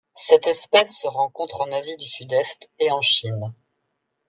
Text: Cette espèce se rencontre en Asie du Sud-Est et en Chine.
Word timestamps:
Cette 0.15 0.47
espèce 0.47 0.95
se 0.99 1.07
rencontre 1.07 1.61
en 1.61 1.71
Asie 1.71 1.95
du 1.97 2.07
Sud-Est 2.07 2.71
et 2.79 2.89
en 2.89 3.01
Chine. 3.01 3.53